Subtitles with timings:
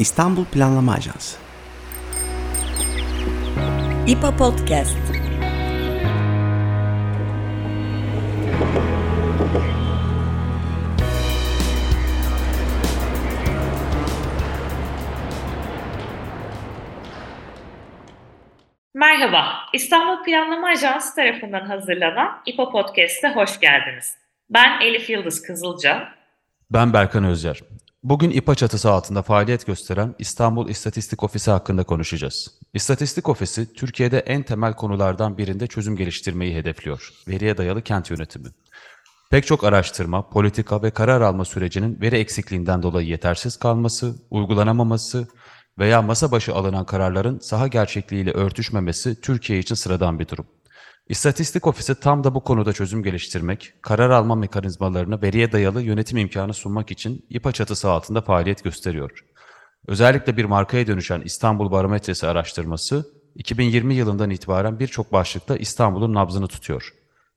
[0.00, 1.38] İstanbul Planlama Ajansı
[4.06, 4.96] İPA Podcast
[18.94, 24.16] Merhaba, İstanbul Planlama Ajansı tarafından hazırlanan İPA Podcast'e hoş geldiniz.
[24.50, 26.08] Ben Elif Yıldız Kızılca.
[26.70, 27.60] Ben Berkan Özyer.
[28.02, 32.48] Bugün İPA çatısı altında faaliyet gösteren İstanbul İstatistik Ofisi hakkında konuşacağız.
[32.74, 37.10] İstatistik Ofisi, Türkiye'de en temel konulardan birinde çözüm geliştirmeyi hedefliyor.
[37.28, 38.48] Veriye dayalı kent yönetimi.
[39.30, 45.28] Pek çok araştırma, politika ve karar alma sürecinin veri eksikliğinden dolayı yetersiz kalması, uygulanamaması
[45.78, 50.46] veya masa başı alınan kararların saha gerçekliğiyle örtüşmemesi Türkiye için sıradan bir durum.
[51.10, 56.54] İstatistik Ofisi tam da bu konuda çözüm geliştirmek, karar alma mekanizmalarını veriye dayalı yönetim imkanı
[56.54, 59.24] sunmak için İPA çatısı altında faaliyet gösteriyor.
[59.86, 66.94] Özellikle bir markaya dönüşen İstanbul Barometresi araştırması, 2020 yılından itibaren birçok başlıkta İstanbul'un nabzını tutuyor.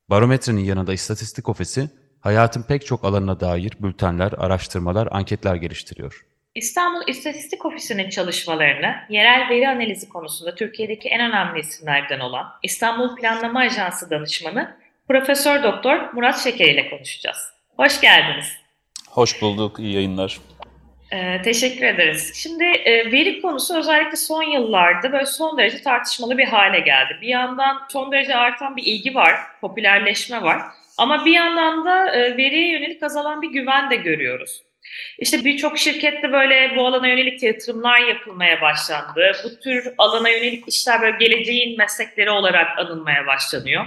[0.10, 6.26] Barometrenin yanında İstatistik Ofisi, hayatın pek çok alanına dair bültenler, araştırmalar, anketler geliştiriyor.
[6.56, 13.60] İstanbul İstatistik Ofisi'nin çalışmalarını yerel veri analizi konusunda Türkiye'deki en önemli isimlerden olan İstanbul Planlama
[13.60, 17.38] Ajansı danışmanı Profesör Doktor Murat Şeker ile konuşacağız.
[17.78, 18.58] Hoş geldiniz.
[19.10, 20.40] Hoş bulduk, iyi yayınlar.
[21.12, 22.32] Ee, teşekkür ederiz.
[22.36, 27.18] Şimdi e, veri konusu özellikle son yıllarda böyle son derece tartışmalı bir hale geldi.
[27.22, 30.62] Bir yandan son derece artan bir ilgi var, popülerleşme var.
[30.98, 34.64] Ama bir yandan da e, veriye yönelik azalan bir güven de görüyoruz.
[35.20, 39.32] İşte birçok şirkette böyle bu alana yönelik yatırımlar yapılmaya başlandı.
[39.44, 43.86] Bu tür alana yönelik işler böyle geleceğin meslekleri olarak anılmaya başlanıyor.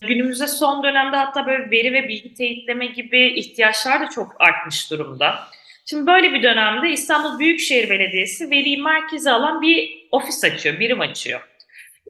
[0.00, 5.48] Günümüzde son dönemde hatta böyle veri ve bilgi teyitleme gibi ihtiyaçlar da çok artmış durumda.
[5.84, 11.47] Şimdi böyle bir dönemde İstanbul Büyükşehir Belediyesi veriyi merkeze alan bir ofis açıyor, birim açıyor.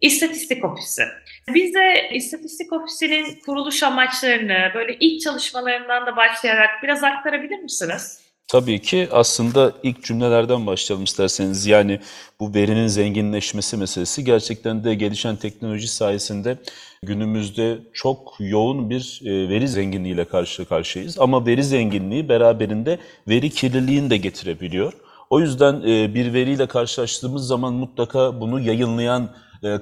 [0.02, 1.02] İstatistik Ofisi.
[1.54, 8.20] Bize İstatistik Ofisi'nin kuruluş amaçlarını, böyle ilk çalışmalarından da başlayarak biraz aktarabilir misiniz?
[8.48, 11.66] Tabii ki aslında ilk cümlelerden başlayalım isterseniz.
[11.66, 12.00] Yani
[12.40, 16.58] bu verinin zenginleşmesi meselesi gerçekten de gelişen teknoloji sayesinde
[17.02, 21.18] günümüzde çok yoğun bir e, veri zenginliğiyle karşı karşıyayız.
[21.18, 22.98] Ama veri zenginliği beraberinde
[23.28, 24.92] veri kirliliğini de getirebiliyor.
[25.30, 29.28] O yüzden e, bir veriyle karşılaştığımız zaman mutlaka bunu yayınlayan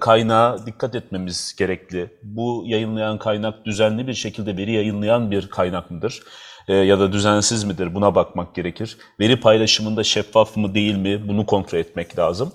[0.01, 2.11] kaynağa dikkat etmemiz gerekli.
[2.23, 6.23] Bu yayınlayan kaynak düzenli bir şekilde veri yayınlayan bir kaynak mıdır?
[6.69, 7.95] E, ya da düzensiz midir?
[7.95, 8.97] Buna bakmak gerekir.
[9.21, 11.29] Veri paylaşımında şeffaf mı değil mi?
[11.29, 12.53] Bunu kontrol etmek lazım.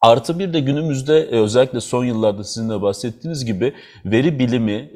[0.00, 4.90] Artı bir de günümüzde e, özellikle son yıllarda sizin de bahsettiğiniz gibi veri bilimi,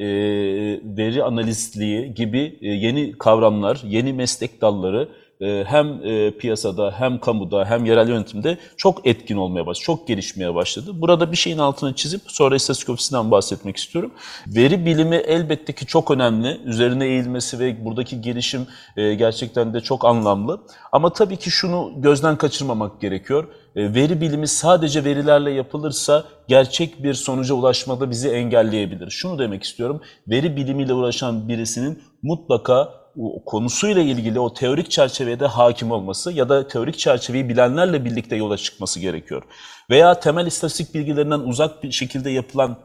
[0.97, 7.85] veri analistliği gibi yeni kavramlar, yeni meslek dalları e, hem e, piyasada hem kamuda hem
[7.85, 10.91] yerel yönetimde çok etkin olmaya başladı, çok gelişmeye başladı.
[10.95, 14.13] Burada bir şeyin altını çizip sonra istatistik ofisinden bahsetmek istiyorum.
[14.47, 16.61] Veri bilimi elbette ki çok önemli.
[16.65, 20.61] Üzerine eğilmesi ve buradaki gelişim e, gerçekten de çok anlamlı.
[20.93, 23.49] Ama tabii ki şunu gözden kaçırmamak gerekiyor.
[23.77, 29.11] Veri bilimi sadece verilerle yapılırsa gerçek bir sonuca ulaşmada bizi engelleyebilir.
[29.11, 30.01] Şunu demek istiyorum.
[30.29, 33.06] Veri bilimiyle uğraşan birisinin mutlaka
[33.47, 39.01] konusuyla ilgili o teorik çerçevede hakim olması ya da teorik çerçeveyi bilenlerle birlikte yola çıkması
[39.01, 39.43] gerekiyor.
[39.91, 42.79] Veya temel istatistik bilgilerinden uzak bir şekilde yapılan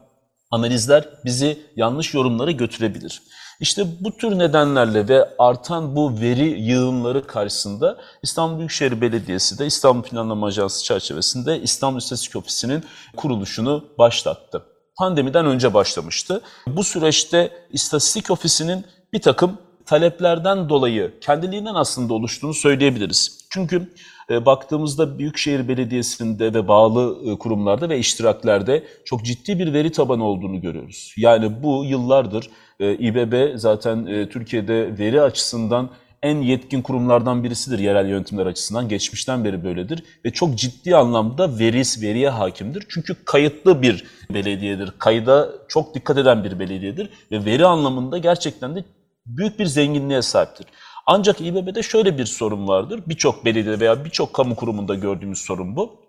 [0.50, 3.22] analizler bizi yanlış yorumlara götürebilir.
[3.60, 10.02] İşte bu tür nedenlerle ve artan bu veri yığınları karşısında İstanbul Büyükşehir Belediyesi de İstanbul
[10.02, 12.84] Planlama Ajansı çerçevesinde İstanbul İstatistik Ofisi'nin
[13.16, 14.66] kuruluşunu başlattı.
[14.98, 16.40] Pandemiden önce başlamıştı.
[16.66, 23.46] Bu süreçte İstatistik Ofisi'nin bir takım taleplerden dolayı kendiliğinden aslında oluştuğunu söyleyebiliriz.
[23.50, 23.88] Çünkü
[24.30, 30.24] e, baktığımızda Büyükşehir Belediyesi'nde ve bağlı e, kurumlarda ve iştiraklerde çok ciddi bir veri tabanı
[30.24, 31.14] olduğunu görüyoruz.
[31.16, 35.90] Yani bu yıllardır e, İBB zaten Türkiye'de veri açısından
[36.22, 38.88] en yetkin kurumlardan birisidir yerel yönetimler açısından.
[38.88, 42.86] Geçmişten beri böyledir ve çok ciddi anlamda veris, veriye hakimdir.
[42.88, 44.04] Çünkü kayıtlı bir
[44.34, 44.92] belediyedir.
[44.98, 48.84] Kayda çok dikkat eden bir belediyedir ve veri anlamında gerçekten de
[49.26, 50.66] büyük bir zenginliğe sahiptir.
[51.06, 53.00] Ancak İBB'de şöyle bir sorun vardır.
[53.06, 56.02] Birçok belediye veya birçok kamu kurumunda gördüğümüz sorun bu.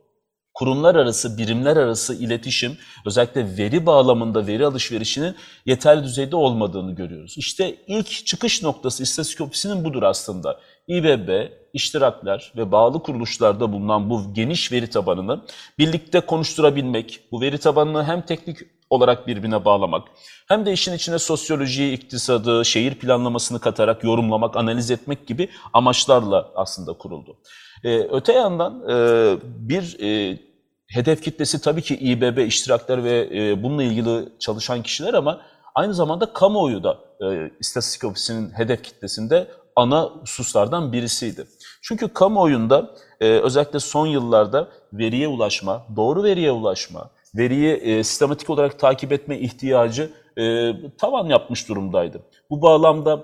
[0.53, 7.35] Kurumlar arası, birimler arası iletişim, özellikle veri bağlamında veri alışverişinin yeterli düzeyde olmadığını görüyoruz.
[7.37, 10.59] İşte ilk çıkış noktası İstatistik Ofisi'nin budur aslında.
[10.87, 15.41] İBB, iştirakler ve bağlı kuruluşlarda bulunan bu geniş veri tabanını
[15.79, 18.57] birlikte konuşturabilmek, bu veri tabanını hem teknik
[18.93, 20.07] olarak birbirine bağlamak,
[20.47, 26.93] hem de işin içine sosyolojiyi, iktisadı, şehir planlamasını katarak yorumlamak, analiz etmek gibi amaçlarla aslında
[26.93, 27.37] kuruldu.
[27.83, 28.95] Ee, öte yandan e,
[29.43, 30.39] bir e,
[30.87, 35.41] hedef kitlesi tabii ki İBB, iştirakler ve e, bununla ilgili çalışan kişiler ama
[35.75, 41.47] aynı zamanda kamuoyu da e, İstatistik Ofisi'nin hedef kitlesinde ana hususlardan birisiydi.
[41.81, 48.79] Çünkü kamuoyunda e, özellikle son yıllarda veriye ulaşma, doğru veriye ulaşma, veriyi e, sistematik olarak
[48.79, 52.21] takip etme ihtiyacı e, tavan yapmış durumdaydı.
[52.49, 53.23] Bu bağlamda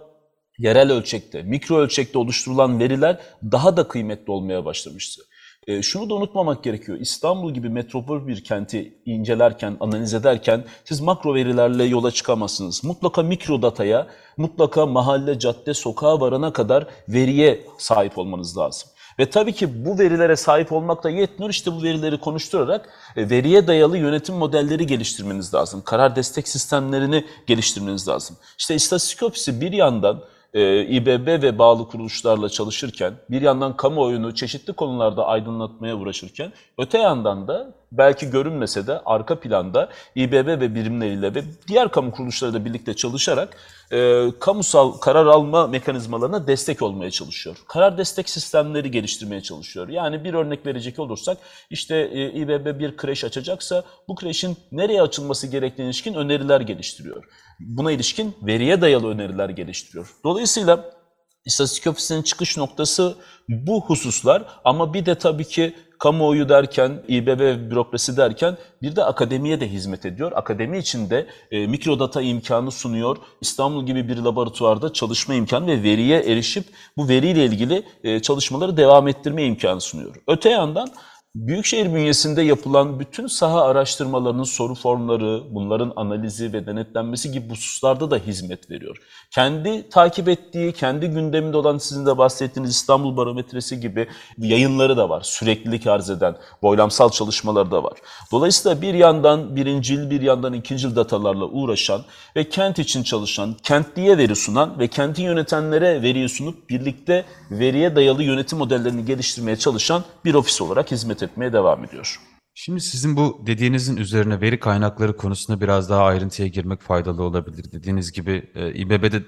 [0.58, 3.20] yerel ölçekte, mikro ölçekte oluşturulan veriler
[3.52, 5.22] daha da kıymetli olmaya başlamıştı.
[5.68, 7.00] E, şunu da unutmamak gerekiyor.
[7.00, 12.84] İstanbul gibi metropol bir kenti incelerken, analiz ederken siz makro verilerle yola çıkamazsınız.
[12.84, 14.08] Mutlaka mikro dataya,
[14.38, 18.90] mutlaka mahalle, cadde, sokağa varana kadar veriye sahip olmanız lazım.
[19.20, 21.50] Ve tabii ki bu verilere sahip olmak da yetmiyor.
[21.50, 25.82] İşte bu verileri konuşturarak e, veriye dayalı yönetim modelleri geliştirmeniz lazım.
[25.86, 28.38] Karar destek sistemlerini geliştirmeniz lazım.
[28.58, 30.24] İşte istatistik ofisi bir yandan
[30.54, 37.48] e, İBB ve bağlı kuruluşlarla çalışırken, bir yandan kamuoyunu çeşitli konularda aydınlatmaya uğraşırken, öte yandan
[37.48, 43.58] da belki görünmese de arka planda İBB ve birimleriyle ve diğer kamu kuruluşlarıyla birlikte çalışarak
[43.92, 47.58] e, kamusal karar alma mekanizmalarına destek olmaya çalışıyor.
[47.68, 49.90] Karar destek sistemleri geliştirmeye çalışıyor.
[49.90, 51.38] Yani bir örnek verecek olursak
[51.70, 57.24] işte e, İBB bir kreş açacaksa bu kreşin nereye açılması gerektiğine ilişkin öneriler geliştiriyor.
[57.60, 60.16] Buna ilişkin veriye dayalı öneriler geliştiriyor.
[60.24, 60.99] Dolayısıyla
[61.46, 63.16] İstatistik Ofisi'nin çıkış noktası
[63.50, 69.60] bu hususlar ama bir de tabii ki kamuoyu derken, İBB bürokrasi derken bir de akademiye
[69.60, 70.32] de hizmet ediyor.
[70.36, 73.18] Akademi içinde e, mikrodata imkanı sunuyor.
[73.42, 76.66] İstanbul gibi bir laboratuvarda çalışma imkanı ve veriye erişip
[76.98, 80.16] bu veriyle ilgili e, çalışmaları devam ettirme imkanı sunuyor.
[80.28, 80.92] Öte yandan
[81.36, 88.18] Büyükşehir bünyesinde yapılan bütün saha araştırmalarının soru formları, bunların analizi ve denetlenmesi gibi hususlarda da
[88.18, 88.98] hizmet veriyor.
[89.32, 95.22] Kendi takip ettiği, kendi gündeminde olan sizin de bahsettiğiniz İstanbul Barometresi gibi yayınları da var.
[95.22, 97.94] Süreklilik arz eden, boylamsal çalışmaları da var.
[98.32, 102.02] Dolayısıyla bir yandan birincil, bir yandan ikincil datalarla uğraşan
[102.36, 108.24] ve kent için çalışan, kentliye veri sunan ve kenti yönetenlere veriyi sunup birlikte veriye dayalı
[108.24, 112.20] yönetim modellerini geliştirmeye çalışan bir ofis olarak hizmet etmeye devam ediyor.
[112.54, 117.72] Şimdi sizin bu dediğinizin üzerine veri kaynakları konusunda biraz daha ayrıntıya girmek faydalı olabilir.
[117.72, 119.24] Dediğiniz gibi e, İBB'de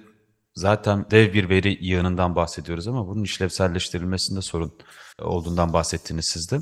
[0.55, 4.73] zaten dev bir veri yığınından bahsediyoruz ama bunun işlevselleştirilmesinde sorun
[5.19, 6.59] olduğundan bahsettiniz siz de.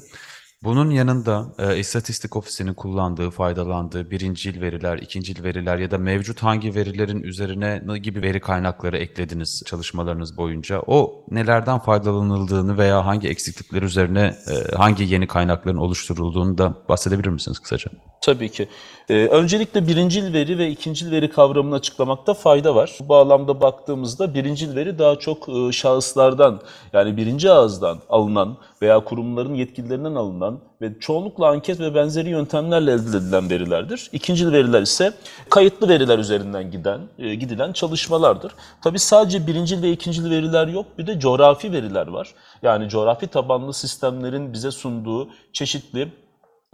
[0.63, 6.75] Bunun yanında e, istatistik ofisinin kullandığı, faydalandığı birincil veriler, ikincil veriler ya da mevcut hangi
[6.75, 10.81] verilerin üzerine ne gibi veri kaynakları eklediniz çalışmalarınız boyunca?
[10.87, 17.59] O nelerden faydalanıldığını veya hangi eksiklikler üzerine e, hangi yeni kaynakların oluşturulduğunu da bahsedebilir misiniz
[17.59, 17.91] kısaca?
[18.21, 18.67] Tabii ki.
[19.09, 22.97] Ee, öncelikle birincil veri ve ikincil veri kavramını açıklamakta fayda var.
[22.99, 26.61] Bu bağlamda baktığımızda birincil veri daha çok e, şahıslardan
[26.93, 30.48] yani birinci ağızdan alınan veya kurumların yetkililerinden alınan
[30.81, 34.09] ve çoğunlukla anket ve benzeri yöntemlerle elde edilen verilerdir.
[34.13, 35.13] İkincil veriler ise
[35.49, 38.51] kayıtlı veriler üzerinden giden e, gidilen çalışmalardır.
[38.81, 42.33] Tabii sadece birincil ve ikincil veriler yok bir de coğrafi veriler var.
[42.61, 46.11] Yani coğrafi tabanlı sistemlerin bize sunduğu çeşitli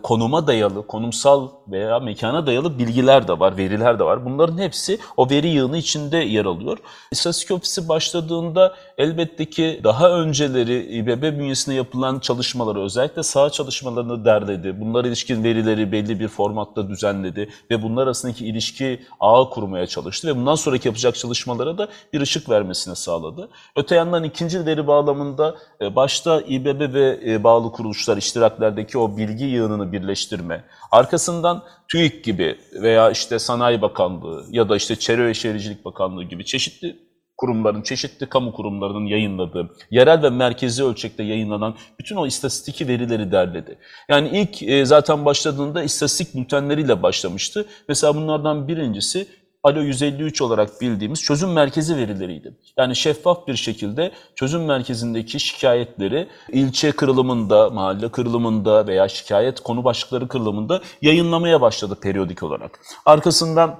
[0.05, 4.25] konuma dayalı, konumsal veya mekana dayalı bilgiler de var, veriler de var.
[4.25, 6.77] Bunların hepsi o veri yığını içinde yer alıyor.
[7.11, 14.81] İstatistik Ofisi başladığında elbette ki daha önceleri İBB bünyesinde yapılan çalışmaları, özellikle saha çalışmalarını derledi.
[14.81, 20.35] Bunlar ilişkin verileri belli bir formatta düzenledi ve bunlar arasındaki ilişki ağı kurmaya çalıştı ve
[20.35, 23.49] bundan sonraki yapacak çalışmalara da bir ışık vermesini sağladı.
[23.75, 29.45] Öte yandan ikinci veri bağlamında e, başta İBB ve e, bağlı kuruluşlar, iştiraklerdeki o bilgi
[29.45, 35.85] yığınını birleştirme, arkasından TÜİK gibi veya işte Sanayi Bakanlığı ya da işte Çevre ve Şehircilik
[35.85, 37.05] Bakanlığı gibi çeşitli
[37.37, 43.77] kurumların, çeşitli kamu kurumlarının yayınladığı, yerel ve merkezi ölçekte yayınlanan bütün o istatistik verileri derledi.
[44.09, 47.65] Yani ilk e, zaten başladığında istatistik bültenleriyle başlamıştı.
[47.89, 49.27] Mesela bunlardan birincisi
[49.65, 52.57] ALO 153 olarak bildiğimiz çözüm merkezi verileriydi.
[52.77, 60.27] Yani şeffaf bir şekilde çözüm merkezindeki şikayetleri ilçe kırılımında, mahalle kırılımında veya şikayet konu başlıkları
[60.27, 62.79] kırılımında yayınlamaya başladı periyodik olarak.
[63.05, 63.79] Arkasından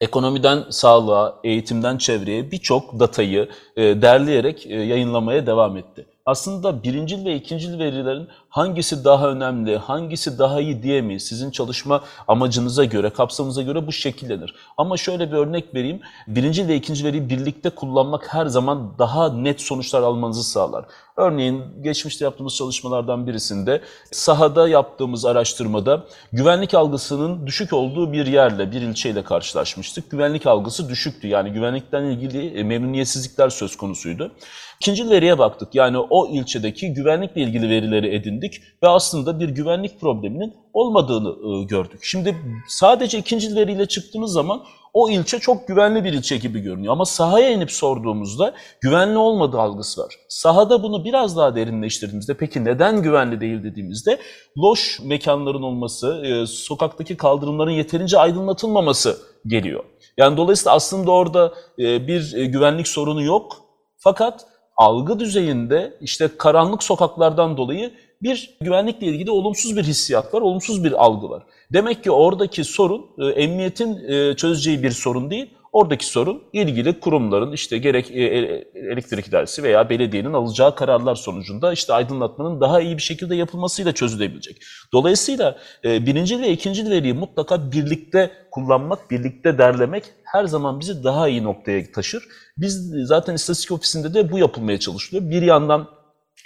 [0.00, 6.06] ekonomiden sağlığa, eğitimden çevreye birçok datayı e, derleyerek e, yayınlamaya devam etti.
[6.26, 11.22] Aslında birincil ve ikincil verilerin hangisi daha önemli, hangisi daha iyi diyemeyiz.
[11.22, 14.54] Sizin çalışma amacınıza göre, kapsamınıza göre bu şekillenir.
[14.76, 16.00] Ama şöyle bir örnek vereyim.
[16.26, 20.84] Birinci ve ikinci veriyi birlikte kullanmak her zaman daha net sonuçlar almanızı sağlar.
[21.16, 23.80] Örneğin geçmişte yaptığımız çalışmalardan birisinde
[24.10, 30.10] sahada yaptığımız araştırmada güvenlik algısının düşük olduğu bir yerle, bir ilçeyle karşılaşmıştık.
[30.10, 31.28] Güvenlik algısı düşüktü.
[31.28, 34.32] Yani güvenlikten ilgili e, memnuniyetsizlikler söz konusuydu.
[34.82, 35.74] İkinci veriye baktık.
[35.74, 38.41] Yani o ilçedeki güvenlikle ilgili verileri edindik
[38.82, 42.00] ve aslında bir güvenlik probleminin olmadığını e, gördük.
[42.02, 42.36] Şimdi
[42.68, 46.92] sadece ikinci veriyle çıktığımız zaman o ilçe çok güvenli bir ilçe gibi görünüyor.
[46.92, 50.14] Ama sahaya inip sorduğumuzda güvenli olmadığı algısı var.
[50.28, 54.18] Sahada bunu biraz daha derinleştirdiğimizde peki neden güvenli değil dediğimizde
[54.58, 59.84] loş mekanların olması, e, sokaktaki kaldırımların yeterince aydınlatılmaması geliyor.
[60.16, 63.56] Yani dolayısıyla aslında orada e, bir güvenlik sorunu yok.
[63.98, 64.46] Fakat
[64.76, 67.92] algı düzeyinde işte karanlık sokaklardan dolayı
[68.22, 71.42] bir güvenlikle ilgili olumsuz bir hissiyat var, olumsuz bir algı var.
[71.72, 75.50] Demek ki oradaki sorun e, emniyetin e, çözeceği bir sorun değil.
[75.72, 78.22] Oradaki sorun ilgili kurumların işte gerek e,
[78.74, 84.62] elektrik idaresi veya belediyenin alacağı kararlar sonucunda işte aydınlatmanın daha iyi bir şekilde yapılmasıyla çözülebilecek.
[84.92, 91.44] Dolayısıyla birinci ve ikinci veriyi mutlaka birlikte kullanmak, birlikte derlemek her zaman bizi daha iyi
[91.44, 92.22] noktaya taşır.
[92.58, 95.30] Biz zaten istatistik ofisinde de bu yapılmaya çalışılıyor.
[95.30, 95.88] Bir yandan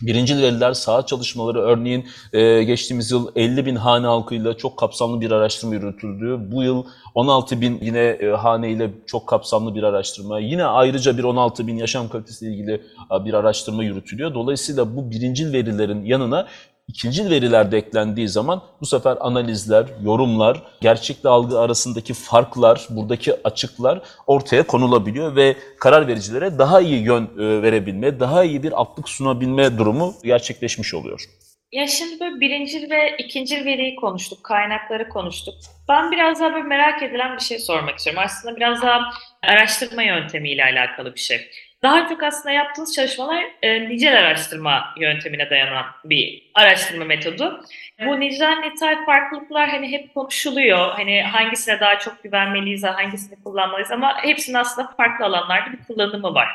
[0.02, 5.30] Birinci veriler saha çalışmaları örneğin e, geçtiğimiz yıl 50 bin hane halkıyla çok kapsamlı bir
[5.30, 6.38] araştırma yürütüldü.
[6.52, 6.84] Bu yıl
[7.14, 10.40] 16 bin yine e, hane ile çok kapsamlı bir araştırma.
[10.40, 12.82] Yine ayrıca bir 16 bin yaşam kalitesiyle ilgili
[13.24, 14.34] bir araştırma yürütülüyor.
[14.34, 16.46] Dolayısıyla bu birinci verilerin yanına
[16.88, 24.02] İkinci veriler de eklendiği zaman bu sefer analizler, yorumlar, gerçekle algı arasındaki farklar, buradaki açıklar
[24.26, 29.78] ortaya konulabiliyor ve karar vericilere daha iyi yön e, verebilme, daha iyi bir altlık sunabilme
[29.78, 31.24] durumu gerçekleşmiş oluyor.
[31.72, 35.54] Ya şimdi böyle birinci ve ikinci veriyi konuştuk, kaynakları konuştuk.
[35.88, 38.22] Ben biraz daha böyle merak edilen bir şey sormak istiyorum.
[38.24, 39.00] Aslında biraz daha
[39.42, 41.50] araştırma yöntemiyle alakalı bir şey.
[41.86, 47.64] Daha çok aslında yaptığınız çalışmalar e, nicel araştırma yöntemine dayanan bir araştırma metodu.
[48.06, 50.90] Bu nicel nitel farklılıklar hani hep konuşuluyor.
[50.90, 56.48] Hani hangisine daha çok güvenmeliyiz, hangisini kullanmalıyız ama hepsinin aslında farklı alanlarda bir kullanımı var.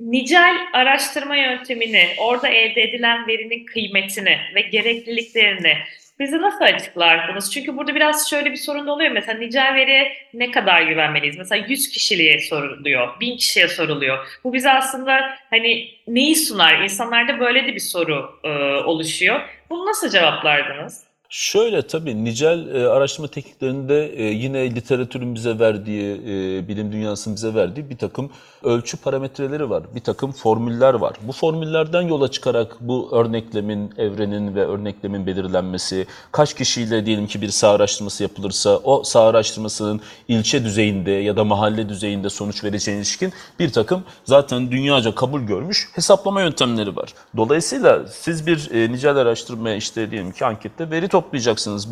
[0.00, 5.78] Nicel araştırma yöntemini, orada elde edilen verinin kıymetini ve gerekliliklerini
[6.18, 7.52] bize nasıl açıklardınız?
[7.52, 9.10] Çünkü burada biraz şöyle bir sorun da oluyor.
[9.10, 11.38] Mesela nicel veriye ne kadar güvenmeliyiz?
[11.38, 14.26] Mesela 100 kişiliğe soruluyor, 1000 kişiye soruluyor.
[14.44, 16.80] Bu bize aslında hani neyi sunar?
[16.80, 18.48] İnsanlarda böyle de bir soru e,
[18.84, 19.40] oluşuyor.
[19.70, 21.13] Bunu nasıl cevaplardınız?
[21.36, 27.54] Şöyle tabii nicel e, araştırma tekniklerinde e, yine literatürün bize verdiği, e, bilim dünyasının bize
[27.54, 28.30] verdiği bir takım
[28.62, 29.82] ölçü parametreleri var.
[29.94, 31.16] Bir takım formüller var.
[31.22, 37.48] Bu formüllerden yola çıkarak bu örneklemin, evrenin ve örneklemin belirlenmesi, kaç kişiyle diyelim ki bir
[37.48, 43.32] saha araştırması yapılırsa o saha araştırmasının ilçe düzeyinde ya da mahalle düzeyinde sonuç vereceğine ilişkin
[43.58, 47.14] bir takım zaten dünyaca kabul görmüş hesaplama yöntemleri var.
[47.36, 51.23] Dolayısıyla siz bir e, nicel araştırma işte diyelim ki ankette veri toplayacaksınız.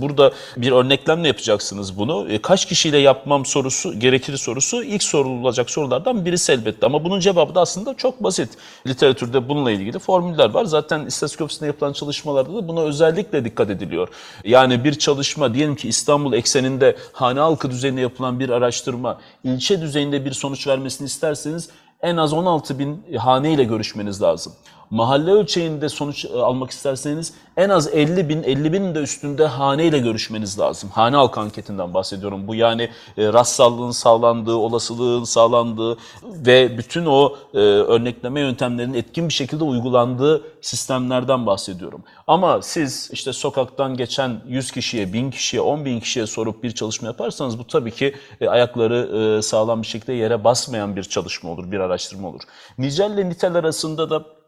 [0.00, 2.28] Burada bir örneklemle yapacaksınız bunu.
[2.28, 6.86] E, kaç kişiyle yapmam sorusu, gerekir sorusu ilk sorulacak sorulardan birisi elbette.
[6.86, 8.50] Ama bunun cevabı da aslında çok basit.
[8.86, 10.64] Literatürde bununla ilgili formüller var.
[10.64, 14.08] Zaten istatistik ofisinde yapılan çalışmalarda da buna özellikle dikkat ediliyor.
[14.44, 20.24] Yani bir çalışma diyelim ki İstanbul ekseninde hane halkı düzeyinde yapılan bir araştırma ilçe düzeyinde
[20.24, 21.68] bir sonuç vermesini isterseniz
[22.02, 24.52] en az 16 bin hane ile görüşmeniz lazım
[24.92, 29.84] mahalle ölçeğinde sonuç e, almak isterseniz en az 50 bin, 50 bin de üstünde hane
[29.84, 30.90] ile görüşmeniz lazım.
[30.90, 32.48] Hane halk anketinden bahsediyorum.
[32.48, 32.82] Bu yani
[33.18, 40.42] e, rastsallığın sağlandığı, olasılığın sağlandığı ve bütün o e, örnekleme yöntemlerinin etkin bir şekilde uygulandığı
[40.60, 42.02] sistemlerden bahsediyorum.
[42.26, 47.08] Ama siz işte sokaktan geçen 100 kişiye, 1000 kişiye, 10 bin kişiye sorup bir çalışma
[47.08, 51.80] yaparsanız bu tabii ki e, ayakları sağlam bir şekilde yere basmayan bir çalışma olur, bir
[51.80, 52.42] araştırma olur.
[52.78, 54.41] Nicel ile nitel arasında da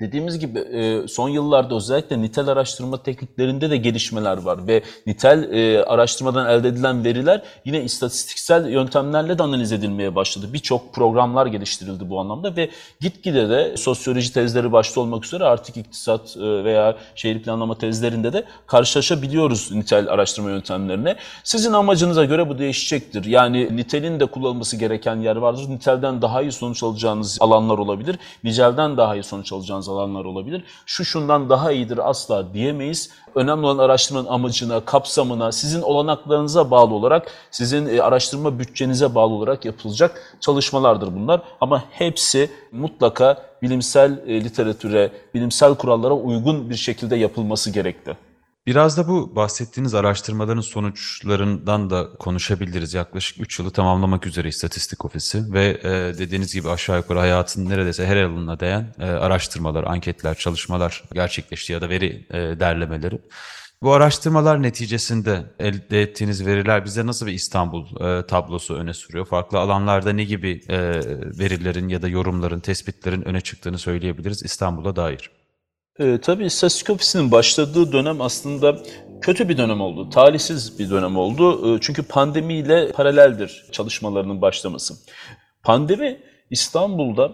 [0.00, 5.84] Dediğimiz gibi e, son yıllarda özellikle nitel araştırma tekniklerinde de gelişmeler var ve nitel e,
[5.84, 10.46] araştırmadan elde edilen veriler yine istatistiksel yöntemlerle de analiz edilmeye başladı.
[10.52, 12.70] Birçok programlar geliştirildi bu anlamda ve
[13.00, 18.44] gitgide de sosyoloji tezleri başta olmak üzere artık iktisat e, veya şehir planlama tezlerinde de
[18.66, 21.16] karşılaşabiliyoruz nitel araştırma yöntemlerine.
[21.44, 23.24] Sizin amacınıza göre bu değişecektir.
[23.24, 25.68] Yani nitelin de kullanılması gereken yer vardır.
[25.68, 28.18] Nitelden daha iyi sonuç alacağınız alanlar olabilir.
[28.44, 30.64] Nicelden daha iyi sonuç alacağınız yapacağınız alanlar olabilir.
[30.86, 33.10] Şu şundan daha iyidir asla diyemeyiz.
[33.34, 39.64] Önemli olan araştırmanın amacına, kapsamına, sizin olanaklarınıza bağlı olarak, sizin e, araştırma bütçenize bağlı olarak
[39.64, 41.42] yapılacak çalışmalardır bunlar.
[41.60, 48.16] Ama hepsi mutlaka bilimsel e, literatüre, bilimsel kurallara uygun bir şekilde yapılması gerekli.
[48.66, 52.94] Biraz da bu bahsettiğiniz araştırmaların sonuçlarından da konuşabiliriz.
[52.94, 58.06] Yaklaşık 3 yılı tamamlamak üzere İstatistik Ofisi ve e, dediğiniz gibi aşağı yukarı hayatın neredeyse
[58.06, 63.18] her alanına değen e, araştırmalar, anketler, çalışmalar gerçekleşti ya da veri e, derlemeleri.
[63.82, 69.26] Bu araştırmalar neticesinde elde ettiğiniz veriler bize nasıl bir İstanbul e, tablosu öne sürüyor?
[69.26, 70.78] Farklı alanlarda ne gibi e,
[71.38, 75.30] verilerin ya da yorumların, tespitlerin öne çıktığını söyleyebiliriz İstanbul'a dair?
[75.98, 78.78] E, tabii istatistik başladığı dönem aslında
[79.20, 80.10] kötü bir dönem oldu.
[80.10, 81.74] Talihsiz bir dönem oldu.
[81.74, 84.94] E, çünkü pandemiyle paraleldir çalışmalarının başlaması.
[85.62, 86.20] Pandemi
[86.50, 87.32] İstanbul'da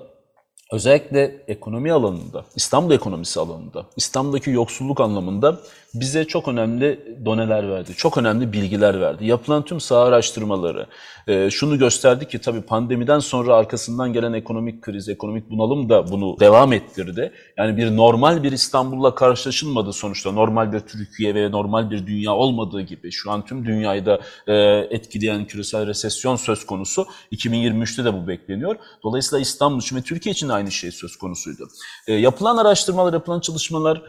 [0.73, 5.61] özellikle ekonomi alanında, İstanbul ekonomisi alanında, İstanbul'daki yoksulluk anlamında
[5.95, 9.26] bize çok önemli doneler verdi, çok önemli bilgiler verdi.
[9.26, 10.87] Yapılan tüm saha araştırmaları
[11.28, 16.40] e, şunu gösterdi ki tabii pandemiden sonra arkasından gelen ekonomik kriz, ekonomik bunalım da bunu
[16.40, 17.33] devam ettirdi.
[17.57, 20.33] Yani bir normal bir İstanbul'la karşılaşılmadı sonuçta.
[20.33, 24.54] Normal bir Türkiye ve normal bir dünya olmadığı gibi şu an tüm dünyayı da e,
[24.90, 27.07] etkileyen küresel resesyon söz konusu.
[27.33, 28.76] 2023'te de bu bekleniyor.
[29.02, 31.68] Dolayısıyla İstanbul için ve Türkiye için de aynı şey söz konusuydu.
[32.07, 34.02] E, yapılan araştırmalar, yapılan çalışmalar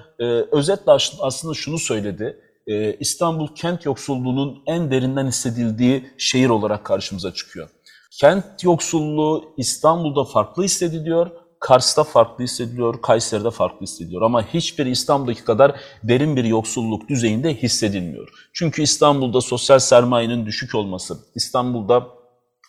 [0.52, 2.38] özetle aslında şunu söyledi.
[2.68, 7.70] E, İstanbul kent yoksulluğunun en derinden hissedildiği şehir olarak karşımıza çıkıyor.
[8.20, 14.22] Kent yoksulluğu İstanbul'da farklı hissediliyor, Kars'ta farklı hissediliyor, Kayseri'de farklı hissediliyor.
[14.22, 18.30] Ama hiçbir İstanbul'daki kadar derin bir yoksulluk düzeyinde hissedilmiyor.
[18.54, 22.08] Çünkü İstanbul'da sosyal sermayenin düşük olması, İstanbul'da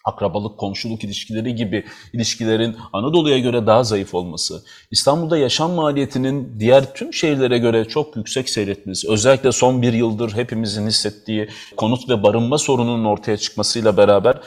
[0.04, 7.14] akrabalık, komşuluk ilişkileri gibi ilişkilerin Anadolu'ya göre daha zayıf olması, İstanbul'da yaşam maliyetinin diğer tüm
[7.14, 13.04] şehirlere göre çok yüksek seyretmesi, özellikle son bir yıldır hepimizin hissettiği konut ve barınma sorununun
[13.04, 14.40] ortaya çıkmasıyla beraber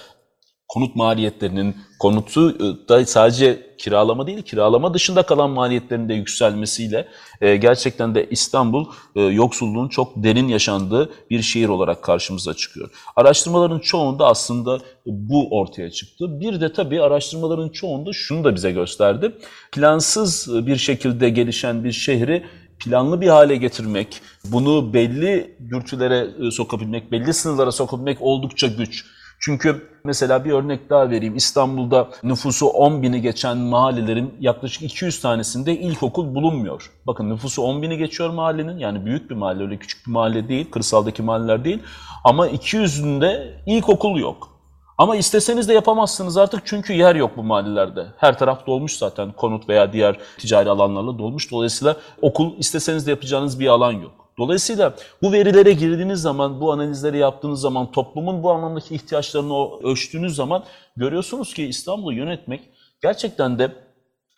[0.73, 7.07] konut maliyetlerinin, konutu e, da sadece kiralama değil, kiralama dışında kalan maliyetlerin de yükselmesiyle
[7.41, 12.89] e, gerçekten de İstanbul e, yoksulluğun çok derin yaşandığı bir şehir olarak karşımıza çıkıyor.
[13.15, 16.39] Araştırmaların çoğunda aslında bu ortaya çıktı.
[16.39, 19.31] Bir de tabii araştırmaların çoğunda şunu da bize gösterdi.
[19.71, 22.43] Plansız bir şekilde gelişen bir şehri
[22.79, 29.05] planlı bir hale getirmek, bunu belli dürtülere sokabilmek, belli sınırlara sokabilmek oldukça güç.
[29.45, 31.35] Çünkü mesela bir örnek daha vereyim.
[31.35, 36.91] İstanbul'da nüfusu 10 bini geçen mahallelerin yaklaşık 200 tanesinde ilkokul bulunmuyor.
[37.07, 38.77] Bakın nüfusu 10 bini geçiyor mahallenin.
[38.77, 40.71] Yani büyük bir mahalle öyle küçük bir mahalle değil.
[40.71, 41.79] Kırsaldaki mahalleler değil.
[42.23, 44.49] Ama 200'ünde ilkokul yok.
[44.97, 48.05] Ama isteseniz de yapamazsınız artık çünkü yer yok bu mahallelerde.
[48.17, 51.51] Her taraf dolmuş zaten konut veya diğer ticari alanlarla dolmuş.
[51.51, 54.22] Dolayısıyla okul isteseniz de yapacağınız bir alan yok.
[54.37, 60.63] Dolayısıyla bu verilere girdiğiniz zaman, bu analizleri yaptığınız zaman, toplumun bu anlamdaki ihtiyaçlarını ölçtüğünüz zaman
[60.95, 62.69] görüyorsunuz ki İstanbul'u yönetmek
[63.01, 63.71] gerçekten de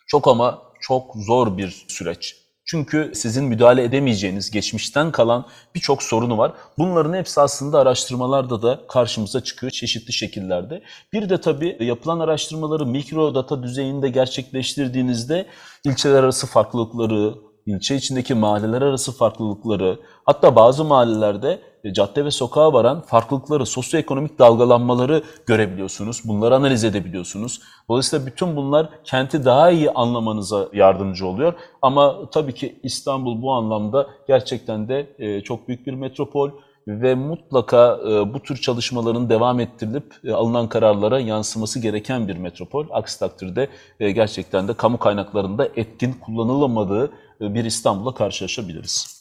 [0.06, 2.36] çok ama çok zor bir süreç.
[2.68, 6.52] Çünkü sizin müdahale edemeyeceğiniz geçmişten kalan birçok sorunu var.
[6.78, 10.82] Bunların hepsi aslında araştırmalarda da karşımıza çıkıyor çeşitli şekillerde.
[11.12, 15.46] Bir de tabii yapılan araştırmaları mikro data düzeyinde gerçekleştirdiğinizde
[15.84, 17.34] ilçeler arası farklılıkları,
[17.66, 24.38] ilçe içindeki mahalleler arası farklılıkları, hatta bazı mahallelerde e, cadde ve sokağa varan farklılıkları, sosyoekonomik
[24.38, 26.22] dalgalanmaları görebiliyorsunuz.
[26.24, 27.60] Bunları analiz edebiliyorsunuz.
[27.88, 31.54] Dolayısıyla bütün bunlar kenti daha iyi anlamanıza yardımcı oluyor.
[31.82, 36.50] Ama tabii ki İstanbul bu anlamda gerçekten de e, çok büyük bir metropol
[36.88, 42.86] ve mutlaka e, bu tür çalışmaların devam ettirilip alınan kararlara yansıması gereken bir metropol.
[42.90, 43.68] Aksi takdirde
[44.00, 49.16] gerçekten de kamu kaynaklarında etkin kullanılamadığı bir İstanbul'la karşılaşabiliriz.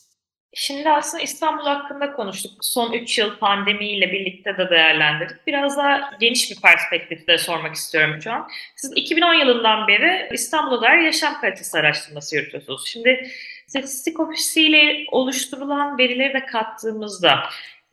[0.58, 2.52] Şimdi aslında İstanbul hakkında konuştuk.
[2.62, 5.48] Son 3 yıl pandemiyle birlikte de değerlendirdik.
[5.48, 8.48] Biraz daha geniş bir perspektifte sormak istiyorum şu an.
[8.76, 12.88] Siz 2010 yılından beri İstanbul'a dair yaşam kalitesi araştırması yürütüyorsunuz.
[12.88, 13.28] Şimdi
[13.76, 17.44] statistik ofisiyle oluşturulan verileri de kattığımızda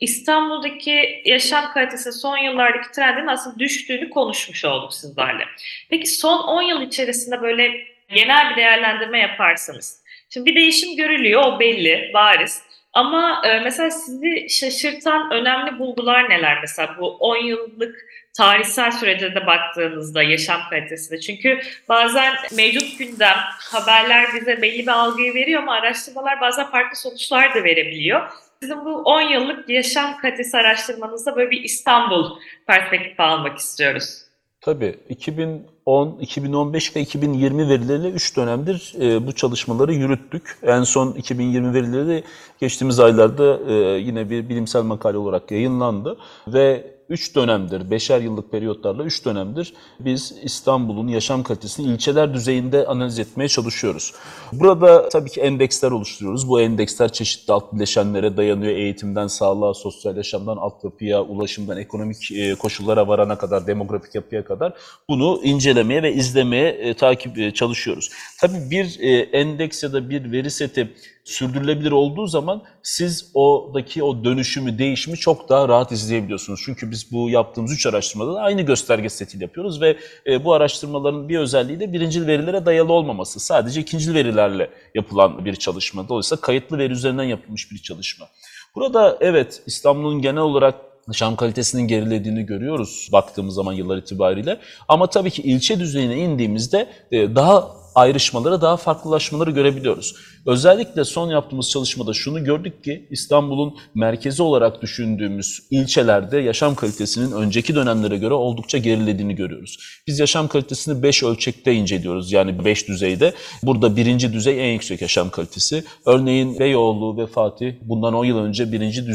[0.01, 5.45] İstanbul'daki yaşam kalitesi son yıllardaki trendin aslında düştüğünü konuşmuş olduk sizlerle.
[5.91, 7.71] Peki son 10 yıl içerisinde böyle
[8.09, 12.63] genel bir değerlendirme yaparsanız Şimdi bir değişim görülüyor, o belli, bariz.
[12.93, 19.47] Ama e, mesela sizi şaşırtan önemli bulgular neler mesela bu 10 yıllık tarihsel sürede de
[19.47, 21.21] baktığınızda yaşam kalitesinde.
[21.21, 23.37] Çünkü bazen mevcut gündem,
[23.73, 28.31] haberler bize belli bir algıyı veriyor ama araştırmalar bazen farklı sonuçlar da verebiliyor.
[28.63, 34.22] Sizin bu 10 yıllık yaşam kalitesi araştırmanızda böyle bir İstanbul perspektifi almak istiyoruz.
[34.63, 40.59] Tabii 2010, 2015 ve 2020 verileriyle 3 dönemdir e, bu çalışmaları yürüttük.
[40.63, 42.25] En son 2020 verileri
[42.61, 49.05] geçtiğimiz aylarda e, yine bir bilimsel makale olarak yayınlandı ve 3 dönemdir, beşer yıllık periyotlarla
[49.05, 54.13] 3 dönemdir biz İstanbul'un yaşam kalitesini ilçeler düzeyinde analiz etmeye çalışıyoruz.
[54.53, 56.49] Burada tabii ki endeksler oluşturuyoruz.
[56.49, 58.73] Bu endeksler çeşitli alt bileşenlere dayanıyor.
[58.73, 64.73] Eğitimden sağlığa, sosyal yaşamdan altyapıya, ulaşımdan ekonomik e, koşullara varana kadar, demografik yapıya kadar
[65.09, 68.11] bunu incelemeye ve izlemeye, e, takip e, çalışıyoruz.
[68.41, 68.99] Tabii bir
[69.33, 75.49] endeks ya da bir veri seti sürdürülebilir olduğu zaman siz oradaki o dönüşümü, değişimi çok
[75.49, 76.63] daha rahat izleyebiliyorsunuz.
[76.65, 81.29] Çünkü biz bu yaptığımız üç araştırmada da aynı gösterge setiyle yapıyoruz ve e, bu araştırmaların
[81.29, 83.41] bir özelliği de birinci verilere dayalı olmaması.
[83.41, 86.09] Sadece ikinci verilerle yapılan bir çalışma.
[86.09, 88.27] Dolayısıyla kayıtlı veri üzerinden yapılmış bir çalışma.
[88.75, 90.75] Burada evet İstanbul'un genel olarak
[91.09, 94.61] yaşam kalitesinin gerilediğini görüyoruz baktığımız zaman yıllar itibariyle.
[94.89, 100.15] Ama tabii ki ilçe düzeyine indiğimizde e, daha ayrışmaları, daha farklılaşmaları görebiliyoruz.
[100.47, 107.75] Özellikle son yaptığımız çalışmada şunu gördük ki İstanbul'un merkezi olarak düşündüğümüz ilçelerde yaşam kalitesinin önceki
[107.75, 109.79] dönemlere göre oldukça gerilediğini görüyoruz.
[110.07, 113.35] Biz yaşam kalitesini 5 ölçekte inceliyoruz yani 5 düzeyde.
[113.63, 115.85] Burada birinci düzey en yüksek yaşam kalitesi.
[116.07, 119.07] Örneğin Beyoğlu ve Fatih bundan 10 yıl önce birinci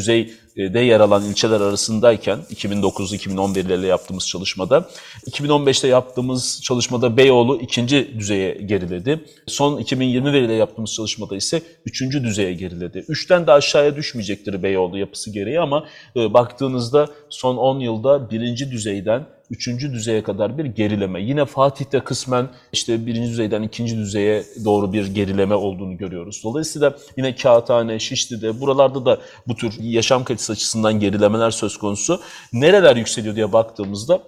[0.57, 4.89] düzeyde yer alan ilçeler arasındayken 2009-2011 ile yaptığımız çalışmada
[5.29, 9.25] 2015'te yaptığımız çalışmada Beyoğlu ikinci düzeye geriledi.
[9.47, 13.05] Son 2020 veriyle yaptığımız çalışmada çalışmada ise üçüncü düzeye geriledi.
[13.07, 19.25] Üçten de aşağıya düşmeyecektir Beyoğlu yapısı gereği ama e, baktığınızda son 10 yılda birinci düzeyden
[19.49, 21.21] üçüncü düzeye kadar bir gerileme.
[21.21, 26.41] Yine Fatih'te kısmen işte birinci düzeyden ikinci düzeye doğru bir gerileme olduğunu görüyoruz.
[26.43, 32.21] Dolayısıyla yine Kağıthane, Şişli'de buralarda da bu tür yaşam kalitesi açısından gerilemeler söz konusu.
[32.53, 34.21] Nereler yükseliyor diye baktığımızda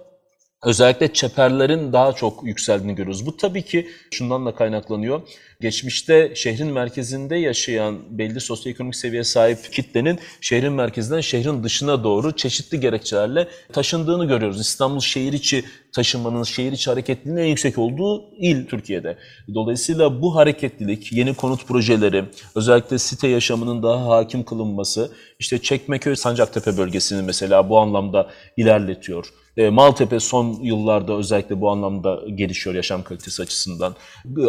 [0.64, 3.26] Özellikle çeperlerin daha çok yükseldiğini görüyoruz.
[3.26, 5.22] Bu tabii ki şundan da kaynaklanıyor.
[5.62, 12.80] Geçmişte şehrin merkezinde yaşayan belli sosyoekonomik seviyeye sahip kitlenin şehrin merkezinden şehrin dışına doğru çeşitli
[12.80, 14.62] gerekçelerle taşındığını görüyoruz.
[14.62, 19.18] İstanbul şehir içi taşınmanın, şehir içi hareketliliğinin en yüksek olduğu il Türkiye'de.
[19.54, 26.78] Dolayısıyla bu hareketlilik, yeni konut projeleri, özellikle site yaşamının daha hakim kılınması, işte Çekmeköy Sancaktepe
[26.78, 29.34] bölgesini mesela bu anlamda ilerletiyor.
[29.60, 33.96] E, Maltepe son yıllarda özellikle bu anlamda gelişiyor yaşam kalitesi açısından.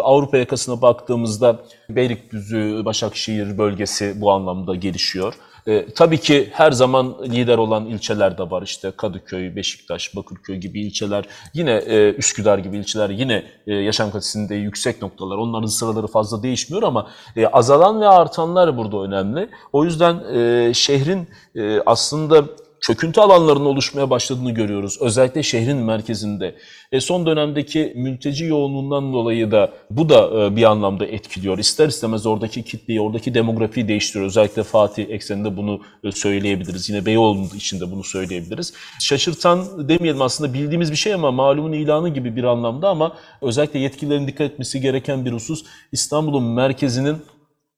[0.03, 5.35] Avrupa yakasına baktığımızda Beylikdüzü, Başakşehir bölgesi bu anlamda gelişiyor.
[5.67, 8.63] E, tabii ki her zaman lider olan ilçeler de var.
[8.63, 15.03] İşte Kadıköy, Beşiktaş, Bakırköy gibi ilçeler, yine e, Üsküdar gibi ilçeler yine yaşam kalitesinde yüksek
[15.03, 15.37] noktalar.
[15.37, 17.11] Onların sıraları fazla değişmiyor ama
[17.53, 19.49] azalan ve artanlar burada önemli.
[19.73, 20.23] O yüzden
[20.73, 21.29] şehrin
[21.87, 22.45] aslında
[22.81, 24.99] çöküntü alanlarının oluşmaya başladığını görüyoruz.
[25.01, 26.55] Özellikle şehrin merkezinde.
[26.93, 31.59] E son dönemdeki mülteci yoğunluğundan dolayı da bu da e, bir anlamda etkiliyor.
[31.59, 34.27] İster istemez oradaki kitleyi, oradaki demografiyi değiştiriyor.
[34.27, 36.91] Özellikle Fatih ekseninde bunu e, söyleyebiliriz.
[36.91, 38.73] Yine Beyoğlu içinde bunu söyleyebiliriz.
[39.01, 44.27] Şaşırtan demeyelim aslında bildiğimiz bir şey ama malumun ilanı gibi bir anlamda ama özellikle yetkililerin
[44.27, 47.17] dikkat etmesi gereken bir husus İstanbul'un merkezinin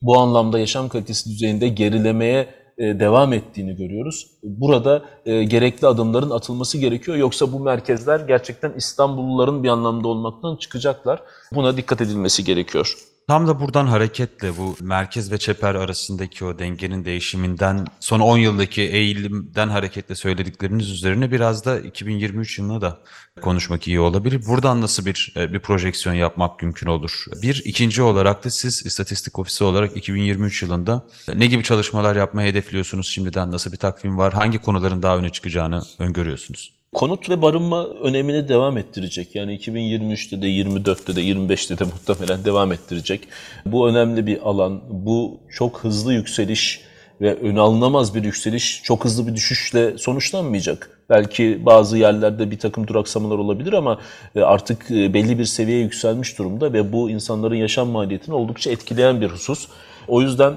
[0.02, 4.26] bu anlamda yaşam kalitesi düzeyinde gerilemeye devam ettiğini görüyoruz.
[4.42, 7.16] Burada e, gerekli adımların atılması gerekiyor.
[7.16, 11.22] Yoksa bu merkezler gerçekten İstanbulluların bir anlamda olmaktan çıkacaklar.
[11.54, 13.11] Buna dikkat edilmesi gerekiyor.
[13.28, 18.82] Tam da buradan hareketle bu merkez ve çeper arasındaki o dengenin değişiminden son 10 yıldaki
[18.82, 22.98] eğilimden hareketle söyledikleriniz üzerine biraz da 2023 yılına da
[23.42, 24.46] konuşmak iyi olabilir.
[24.46, 27.24] Buradan nasıl bir e, bir projeksiyon yapmak mümkün olur?
[27.42, 33.08] Bir ikinci olarak da siz istatistik ofisi olarak 2023 yılında ne gibi çalışmalar yapmayı hedefliyorsunuz
[33.08, 33.50] şimdiden?
[33.50, 34.32] Nasıl bir takvim var?
[34.32, 36.81] Hangi konuların daha öne çıkacağını öngörüyorsunuz?
[36.94, 39.34] Konut ve barınma önemini devam ettirecek.
[39.34, 43.28] Yani 2023'te de, 24'te de, 25'te de muhtemelen devam ettirecek.
[43.66, 44.80] Bu önemli bir alan.
[44.90, 46.80] Bu çok hızlı yükseliş
[47.20, 50.98] ve ön alınamaz bir yükseliş çok hızlı bir düşüşle sonuçlanmayacak.
[51.10, 53.98] Belki bazı yerlerde bir takım duraksamalar olabilir ama
[54.34, 59.20] e, artık e, belli bir seviyeye yükselmiş durumda ve bu insanların yaşam maliyetini oldukça etkileyen
[59.20, 59.68] bir husus.
[60.08, 60.54] O yüzden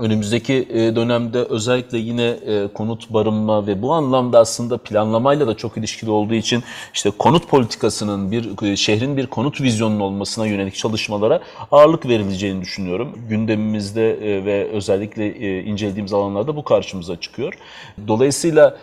[0.00, 5.76] Önümüzdeki e, dönemde özellikle yine e, konut barınma ve bu anlamda aslında planlamayla da çok
[5.76, 6.62] ilişkili olduğu için
[6.94, 11.40] işte konut politikasının bir e, şehrin bir konut vizyonunun olmasına yönelik çalışmalara
[11.72, 13.18] ağırlık verileceğini düşünüyorum.
[13.28, 17.54] Gündemimizde ve özellikle incelediğimiz alanlarda bu karşımıza çıkıyor.
[18.08, 18.76] Dolayısıyla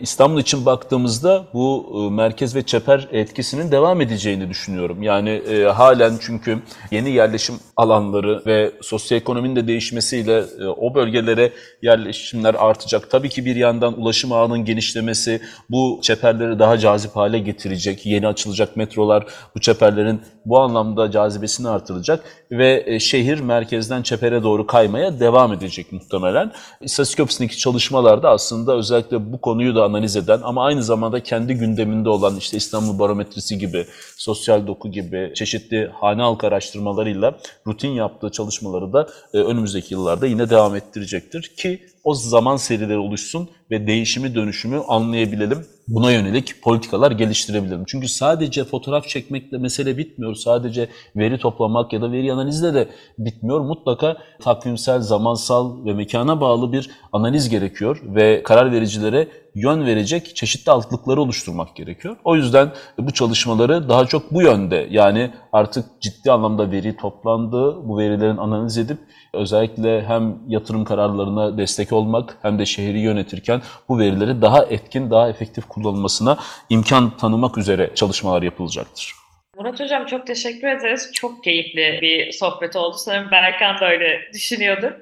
[0.00, 5.02] İstanbul için baktığımızda bu merkez ve çeper etkisinin devam edeceğini düşünüyorum.
[5.02, 5.42] Yani
[5.74, 6.58] halen çünkü
[6.90, 13.10] yeni yerleşim alanları ve sosyoekonominin de değişmesiyle o bölgelere yerleşimler artacak.
[13.10, 18.06] Tabii ki bir yandan ulaşım ağının genişlemesi bu çeperleri daha cazip hale getirecek.
[18.06, 24.66] Yeni açılacak metrolar bu çeperlerin bu anlamda cazibesini artıracak ve e, şehir merkezden çepere doğru
[24.66, 26.52] kaymaya devam edecek muhtemelen.
[26.80, 32.08] İstatistik Ofisi'ndeki çalışmalarda aslında özellikle bu konuyu da analiz eden ama aynı zamanda kendi gündeminde
[32.08, 37.34] olan işte İstanbul Barometresi gibi, Sosyal Doku gibi çeşitli hane halk araştırmalarıyla
[37.66, 43.48] rutin yaptığı çalışmaları da e, önümüzdeki yıllarda yine devam ettirecektir ki o zaman serileri oluşsun
[43.70, 45.66] ve değişimi dönüşümü anlayabilelim.
[45.88, 47.84] Buna yönelik politikalar geliştirebilelim.
[47.86, 50.34] Çünkü sadece fotoğraf çekmekle mesele bitmiyor.
[50.34, 52.88] Sadece veri toplamak ya da veri analizle de
[53.18, 53.60] bitmiyor.
[53.60, 60.72] Mutlaka takvimsel, zamansal ve mekana bağlı bir analiz gerekiyor ve karar vericilere yön verecek çeşitli
[60.72, 62.16] altlıkları oluşturmak gerekiyor.
[62.24, 67.98] O yüzden bu çalışmaları daha çok bu yönde yani artık ciddi anlamda veri toplandı, bu
[67.98, 68.98] verilerin analiz edip
[69.32, 75.28] özellikle hem yatırım kararlarına destek olmak hem de şehri yönetirken bu verileri daha etkin, daha
[75.28, 76.38] efektif kullanılmasına
[76.70, 79.24] imkan tanımak üzere çalışmalar yapılacaktır.
[79.56, 81.10] Murat Hocam çok teşekkür ederiz.
[81.14, 82.96] Çok keyifli bir sohbet oldu.
[82.98, 84.96] Sanırım Berkan da öyle düşünüyordu.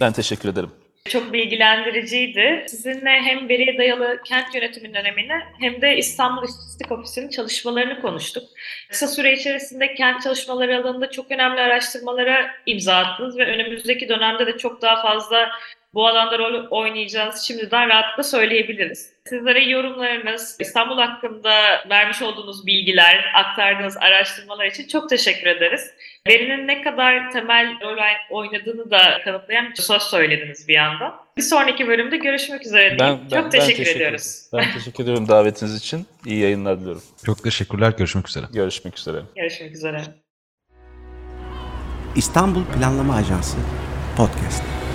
[0.00, 0.70] Ben teşekkür ederim.
[1.08, 2.64] Çok bilgilendiriciydi.
[2.68, 8.44] Sizinle hem veriye dayalı kent yönetiminin önemini hem de İstanbul İstatistik Ofisi'nin çalışmalarını konuştuk.
[8.90, 14.58] Kısa süre içerisinde kent çalışmaları alanında çok önemli araştırmalara imza attınız ve önümüzdeki dönemde de
[14.58, 15.50] çok daha fazla
[15.94, 19.12] bu alanda rol oynayacağınızı şimdiden rahatlıkla söyleyebiliriz.
[19.26, 25.90] Sizlere yorumlarınız, İstanbul hakkında vermiş olduğunuz bilgiler, aktardığınız araştırmalar için çok teşekkür ederiz.
[26.28, 27.98] Verinin ne kadar temel rol
[28.30, 31.14] oynadığını da kanıtlayan bir söz söylediniz bir yandan.
[31.36, 32.96] Bir sonraki bölümde görüşmek üzere.
[33.00, 34.48] Ben, ben, çok teşekkür, ben teşekkür ediyoruz.
[34.52, 36.06] Ben teşekkür ediyorum davetiniz için.
[36.26, 37.02] İyi yayınlar diliyorum.
[37.26, 37.92] Çok teşekkürler.
[37.98, 38.46] Görüşmek üzere.
[38.54, 39.22] Görüşmek üzere.
[39.36, 40.02] Görüşmek üzere.
[42.16, 43.56] İstanbul Planlama Ajansı
[44.16, 44.85] Podcast.